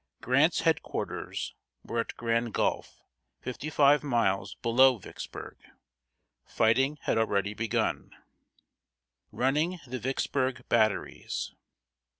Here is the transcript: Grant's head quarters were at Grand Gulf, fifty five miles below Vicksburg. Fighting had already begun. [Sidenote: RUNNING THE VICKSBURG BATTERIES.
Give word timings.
Grant's 0.19 0.61
head 0.61 0.81
quarters 0.81 1.53
were 1.83 1.99
at 1.99 2.17
Grand 2.17 2.55
Gulf, 2.55 3.03
fifty 3.39 3.69
five 3.69 4.01
miles 4.01 4.55
below 4.55 4.97
Vicksburg. 4.97 5.57
Fighting 6.43 6.97
had 7.03 7.19
already 7.19 7.53
begun. 7.53 8.05
[Sidenote: 8.05 8.21
RUNNING 9.31 9.79
THE 9.85 9.99
VICKSBURG 9.99 10.67
BATTERIES. 10.69 11.53